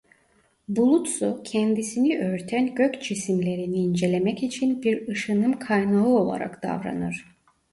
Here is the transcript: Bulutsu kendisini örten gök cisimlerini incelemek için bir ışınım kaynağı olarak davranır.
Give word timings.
Bulutsu 0.69 1.41
kendisini 1.43 2.19
örten 2.19 2.75
gök 2.75 3.01
cisimlerini 3.03 3.75
incelemek 3.75 4.43
için 4.43 4.83
bir 4.83 5.07
ışınım 5.07 5.59
kaynağı 5.59 6.07
olarak 6.07 6.63
davranır. 6.63 7.25